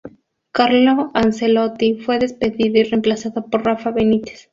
[0.51, 4.49] Carlo Ancelotti fue despedido y reemplazado por Rafa Benítez.